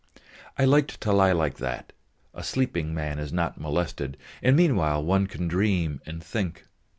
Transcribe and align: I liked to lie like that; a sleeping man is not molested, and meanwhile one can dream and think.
I 0.57 0.65
liked 0.65 0.99
to 1.01 1.13
lie 1.13 1.31
like 1.31 1.57
that; 1.57 1.93
a 2.33 2.43
sleeping 2.43 2.91
man 2.91 3.19
is 3.19 3.31
not 3.31 3.61
molested, 3.61 4.17
and 4.41 4.55
meanwhile 4.55 5.03
one 5.05 5.27
can 5.27 5.47
dream 5.47 6.01
and 6.07 6.23
think. 6.23 6.65